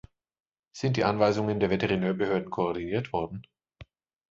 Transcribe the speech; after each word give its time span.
Sind 0.71 0.97
die 0.97 1.03
Anweisungen 1.03 1.59
der 1.59 1.69
Veterinärbehörden 1.69 2.49
koordiniert 2.49 3.13
worden? 3.13 3.43